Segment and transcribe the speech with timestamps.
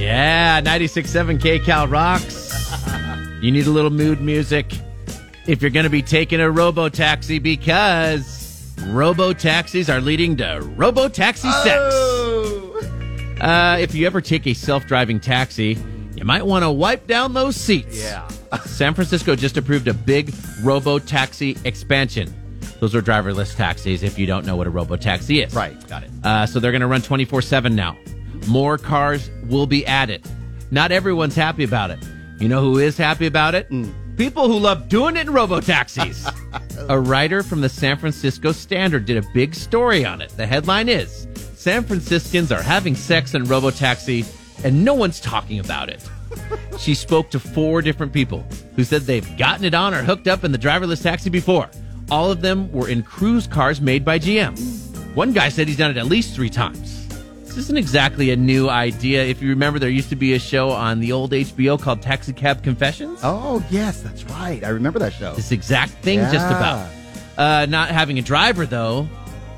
[0.00, 2.48] Yeah, 96.7 KCal rocks.
[3.40, 4.70] You need a little mood music
[5.46, 10.60] if you're going to be taking a robo taxi because robo taxis are leading to
[10.76, 11.94] robo taxi sex.
[13.40, 15.78] Uh, if you ever take a self driving taxi,
[16.16, 17.98] you might want to wipe down those seats.
[17.98, 18.28] Yeah.
[18.66, 22.30] San Francisco just approved a big robo taxi expansion.
[22.78, 25.54] Those are driverless taxis if you don't know what a robo taxi is.
[25.54, 25.88] Right.
[25.88, 26.10] Got it.
[26.22, 27.96] Uh, so they're going to run 24 7 now.
[28.46, 30.26] More cars will be added.
[30.70, 31.98] Not everyone's happy about it.
[32.38, 33.68] You know who is happy about it?
[33.70, 33.92] Mm.
[34.16, 36.26] People who love doing it in robo taxis.
[36.88, 40.30] a writer from the San Francisco Standard did a big story on it.
[40.36, 44.24] The headline is San Franciscans are having sex in robo taxi
[44.64, 46.08] and no one's talking about it.
[46.78, 48.44] she spoke to four different people
[48.76, 51.70] who said they've gotten it on or hooked up in the driverless taxi before.
[52.10, 54.58] All of them were in Cruise cars made by GM.
[55.14, 56.99] One guy said he's done it at least three times.
[57.50, 59.24] This isn't exactly a new idea.
[59.24, 62.32] If you remember, there used to be a show on the old HBO called Taxi
[62.32, 63.18] Cab Confessions.
[63.24, 64.62] Oh, yes, that's right.
[64.62, 65.34] I remember that show.
[65.34, 66.88] This exact thing, just about.
[67.36, 69.08] Uh, not having a driver, though,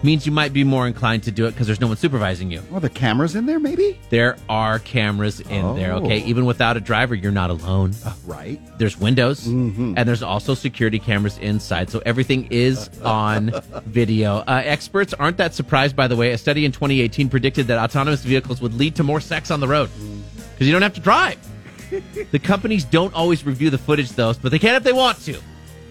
[0.02, 2.62] means you might be more inclined to do it because there's no one supervising you.
[2.72, 3.98] Oh, the cameras in there, maybe?
[4.10, 6.22] There are cameras in there, okay?
[6.22, 6.26] Oh.
[6.26, 7.92] Even without a driver, you're not alone.
[8.26, 8.60] Right.
[8.78, 9.94] There's windows, Mm-hmm.
[9.96, 13.52] and there's also security cameras inside, so everything is on
[13.86, 14.38] video.
[14.38, 16.32] Uh, experts aren't that surprised, by the way.
[16.32, 19.68] A study in 2018 predicted that autonomous vehicles would lead to more sex on the
[19.68, 19.90] road
[20.52, 21.38] because you don't have to drive.
[22.30, 25.38] the companies don't always review the footage, though, but they can if they want to.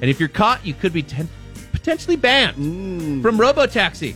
[0.01, 1.29] And if you're caught, you could be ten-
[1.81, 3.21] potentially banned Mm.
[3.21, 4.15] from RoboTaxi.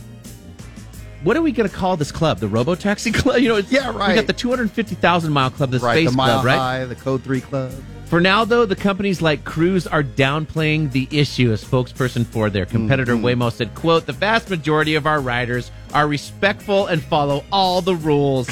[1.24, 2.38] What are we going to call this club?
[2.38, 3.40] The RoboTaxi Club?
[3.40, 5.94] You know, it's, Yeah, We got the 250,000 mile club, the right.
[5.94, 6.58] Space the Mile Club, right?
[6.58, 7.72] High, the Code 3 Club.
[8.04, 11.50] For now, though, the companies like Cruise are downplaying the issue.
[11.50, 13.42] A spokesperson for their competitor Mm-hmm.
[13.42, 17.96] Waymo said, "quote The vast majority of our riders are respectful and follow all the
[17.96, 18.46] rules."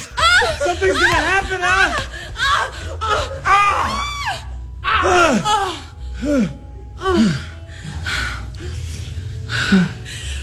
[0.58, 2.00] Something's gonna happen, huh?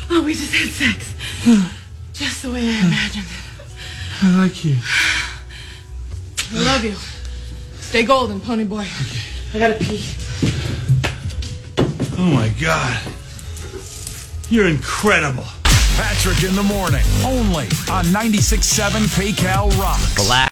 [0.09, 1.14] Oh, we just had sex.
[2.14, 4.24] Just the way I imagined it.
[4.24, 4.78] I like you.
[6.53, 6.96] I love you.
[7.80, 8.86] Stay golden, pony boy.
[9.53, 10.03] I gotta pee.
[12.18, 13.02] Oh my god.
[14.50, 15.46] You're incredible.
[15.96, 20.16] Patrick in the morning, only on 96.7 KCal Rocks.
[20.16, 20.50] Black.